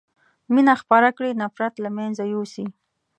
مينه 0.53 0.73
خپره 0.81 1.09
کړي 1.17 1.31
نفرت 1.41 1.73
له 1.83 1.89
منځه 1.97 2.23
يوسئ 2.33 2.65